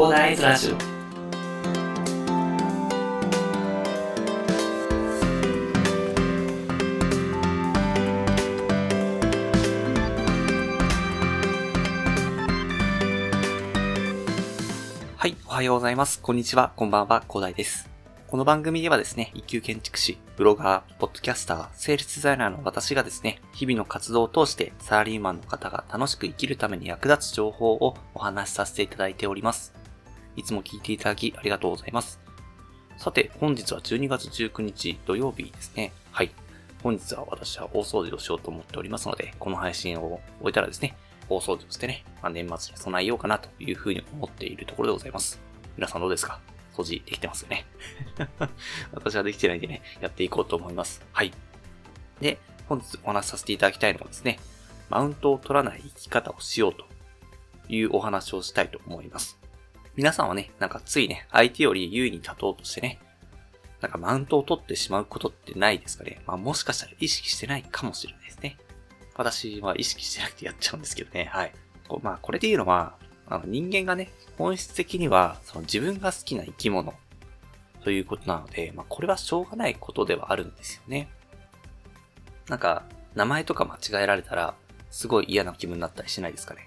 [0.00, 0.76] 広大ズラジオ
[15.18, 16.18] はい、おはようございます。
[16.22, 17.90] こんにちは、こんばんは、広大です。
[18.26, 29.79] この番組ではですね、一級建築士、ブロガー、ポッドキャスター、セールスデザイナーの私がですね、日々の活動を通してサラリーマンの方が楽しく生きるために役立つ情報をお話しさせていただいております。
[30.40, 32.18] いつも聞いていただきありがとうございます。
[32.96, 35.92] さて、本日は12月19日土曜日ですね。
[36.12, 36.30] はい。
[36.82, 40.96] 本日は私は大掃除をしようと思っておりますので、この配信を終えたらですね、
[41.28, 45.38] 大掃除をしてね、まあ、年末に備えようかなというふうに思っているところでございます。
[45.76, 46.40] 皆さんどうですか？
[46.74, 47.66] 掃除できてますよね？
[48.92, 51.02] 私はできてないんでね、やっていこうと思います。
[51.12, 51.32] はい。
[52.22, 54.40] で、本日お話しさせていただきたいのはですね、
[54.88, 56.86] マウントを取らない生き方をしようと
[57.68, 59.38] いうお話をしたいと思います。
[60.00, 62.98] 皆さんはね、なんかついね、相手より優位に立とうとしてね、
[63.82, 66.22] なんかマウントを取ってしまうことってないですかね。
[66.26, 68.56] まあもしかしたら意識してないかもしれないですね。
[69.14, 71.28] 私は意識してなくてやっちゃうんですけどね。
[71.30, 71.52] はい。
[71.86, 72.94] こまあこれで言うのは、
[73.26, 76.94] あの人間がね、本質的にはその自分が好きな生き物
[77.84, 81.10] ということなので、まあこれはしょうがないことではあるんですよね。
[82.48, 82.84] なんか、
[83.14, 84.54] 名前とか間違えられたら、
[84.90, 86.66] すごい嫌な気分になったりしないですかね。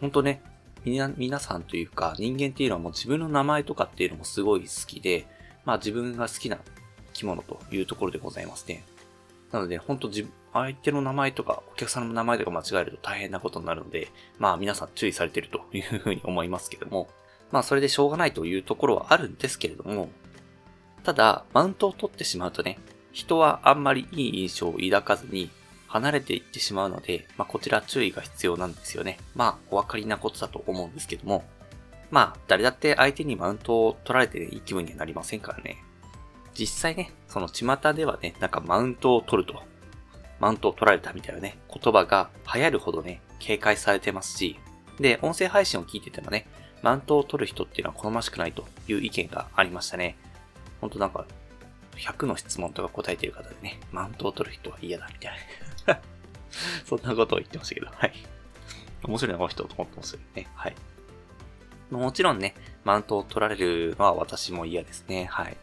[0.00, 0.42] ほんとね、
[0.84, 5.26] みな、皆さんというか、人間っていうのはもう自分の名前とかっていうのもすごい好きで、
[5.64, 6.58] まあ自分が好きな
[7.08, 8.84] 生き物というところでございますね。
[9.52, 17.08] なので、ほんと自分、相手の名前とか、お客さんの名前とか間違えると大変なことになるので、まあ皆さん注意されてるというふうに思いますけども、
[17.50, 20.10] まあそれでしょうがないというところはあるんですけれども、
[21.04, 22.78] ただ、マウントを取ってしまうとね、
[23.12, 25.50] 人はあんまりいい印象を抱かずに
[25.88, 29.18] 離れていってしまうので、まあこちら注意が必要なんですよね。
[29.34, 31.44] まあお分かりなことだと思うんですけども、
[32.10, 35.82] まあ誰だって相手にマウントを取られて、いい気分にはなりませんからね。
[36.54, 39.62] 実際ね、その巷ではね、なんかマウントを取ると、
[40.40, 44.58] マウントを取られたみたいなね、言葉が流行るほどね、警戒されてますし、
[44.98, 46.46] で、音声配信を聞いててもね、
[46.82, 50.16] マウントを取る人っていうのは好ましくないという意見がありましたね。
[50.80, 51.26] ほんとなんか、
[51.96, 55.67] 100の質問とか答えてる方でね、マウントを取る人は嫌だみたいな。
[56.86, 58.12] そんなことを言ってましたけど、はい。
[59.04, 60.46] 面白いな、この人と思ってますよね。
[60.54, 60.74] はい。
[61.90, 62.54] もちろんね、
[62.84, 65.26] マウントを取られるのは私も嫌ですね。
[65.26, 65.56] はい。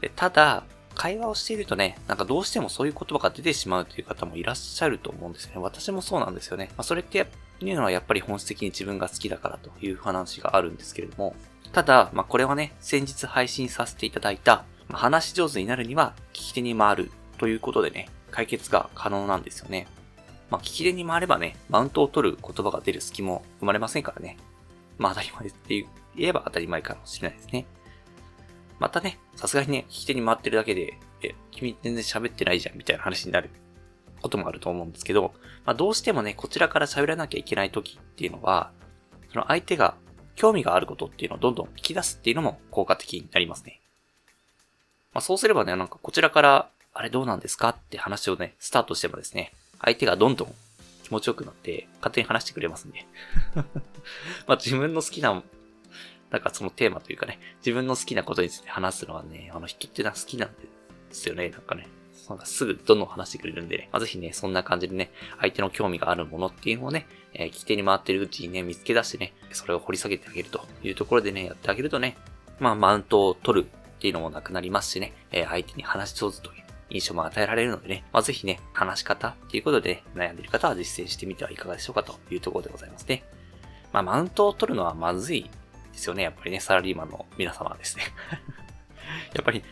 [0.00, 5.60] でただ、会話をしているとね、なんかどうしてもそういう言葉が出てしまうという方もいらっしゃると思うんですよね。
[5.60, 6.66] 私もそうなんですよね。
[6.70, 7.26] まあ、それって
[7.60, 11.34] いうのはやっぱり本質的に自分が好きだからという話があるんですけれども、
[11.72, 19.88] ただ、まあ、これはね、先日配信させていただいた、まあ、話し上手になるには聞き手に回るということでね、解決が可能なんですよね。
[20.48, 24.36] まあ、聞き手に回ればね、マウントを取る言葉が出る隙も生まれませんからね。
[24.96, 27.66] まあ当たり前って言えば当たり前かもしれないですね。
[28.78, 33.50] またね、さすがにね、聞き手に回ってるだけで、え、君全然喋ってないじゃんみたいな話になる
[34.22, 35.34] こともあると思うんですけど、
[35.64, 38.70] まあどうしてもね、こちらから喋らなきゃいけない時っていうのは、
[39.32, 39.96] その相手が
[40.36, 43.80] 興味があることっていうのをどんどん聞き出すっていうのも効果的になりますね。
[45.12, 47.68] まあそうすればね、なんかこちらから、あれどうなんですか？
[47.68, 50.54] って話をね、スタートしてもですね、相手がどんどん
[51.04, 53.06] 気持ちよくなって、勝手に話してくれますんで。
[54.48, 55.40] まあ自分の好きな、
[56.30, 60.56] なんかそのテーマというかね、自分の好きなことについて話すのはね、あの人ってのは好きなんで
[61.12, 61.86] すよね、なんかね。
[62.28, 72.16] なんかすぐどんどん話してくれるんでね、まあ、ぜひね、そんな感じでね、相手の興味があるものっていうのをね、えー、聞き手に回ってるうちにね、見つけ出してね、それを掘り下げてあげるというところでね、やってあげるとね、
[72.58, 83.24] まあマウントを取るっていうのもなくなりますしね、えー、相手に話し上手という印象も与えられるのでね、まあ、ぜひね、話し方っていうことで、ね、悩んでいる方は実践してみてはいかがでしょうかというところでございますね。
[83.92, 85.42] まあ、マウントを取るのはまずい
[85.92, 86.22] ですよね。
[86.22, 88.04] やっぱりね、サラリーマンの皆様ですね。
[89.34, 89.62] やっぱり、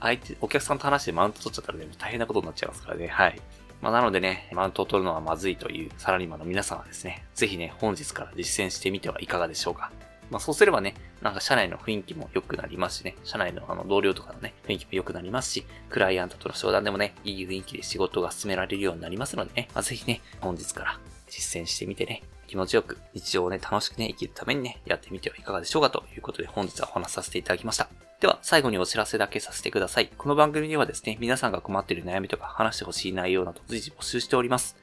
[0.00, 3.08] 相手、お客さんと話してマウント取っちゃったらね、大変なことになっちゃいますからね。
[3.08, 3.40] はい。
[3.80, 9.90] まあ、なのでね、マウントを取るのはまずいというサラリーマンの皆様ですね、ぜひね、本日から実践してみてはいかがでしょうか。
[10.32, 20.98] まあそうすればね、なんか社内の雰囲気も良くなりますしね、社内のあの同僚とかのね、雰囲気も良くなりますし、クライアントとの商談でもね、いい雰囲気で仕事が進められるようになりますのでね、まあ、ぜひね、本日から
[21.28, 27.88] 実践してみてね、気持ちよく日常をね、楽しくね、生きるためにね、やってみてはいかがでしょうかということで本日はお話しさせていただきました。
[28.20, 30.08] では、最後にお知らせだけさせてください。
[30.16, 34.81] この番組ではですね、皆さんが困っている悩みとか話してほしい内容など随時募集しております。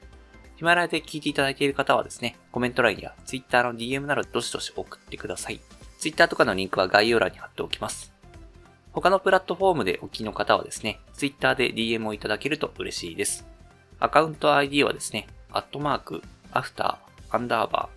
[0.60, 5.62] ヒマラヤで聞いていただいている方はですね、コメント欄や Twitter の DM などどしどし送ってください。
[6.00, 8.12] Twitter とかのリンクは概要欄に貼っておきます。
[8.92, 13.48] 他のプラットフォームでお聞きの方はですね、Twitter で DM をいただけると嬉しいです。
[14.02, 16.22] アカウント ID はですね、アットマーク、
[16.52, 17.88] アフター、アンダーバ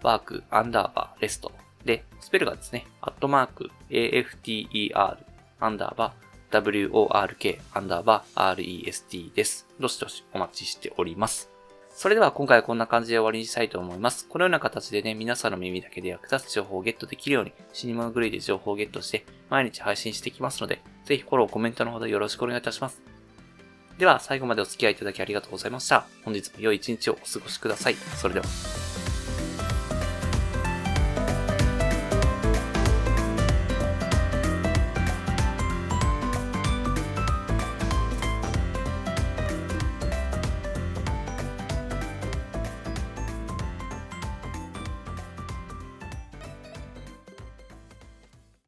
[0.00, 1.52] ー、ワーク、アンダーバー、レスト
[1.84, 5.18] で、スペルがですね、アットマーク、after、
[5.60, 9.66] アンダーバー、work、アンダーバー、rest です。
[9.78, 11.55] どしどしお待ちしております。
[11.96, 14.28] それでは今回はこんな感じで終わりにしたいと思います。
[14.28, 23.00] このような形でね、皆さんの耳だけで役立つ情報をゲットできるように、死に物狂いで情報をゲットして、毎日配信していきますので、ぜひフォロー、コメントのほどよろしくお願いいたします。
[23.96, 26.06] では、最後までお付き合いいただきありがとうございました。
[26.22, 27.94] 本日も良い一日をお過ごしください。
[27.94, 28.85] それでは。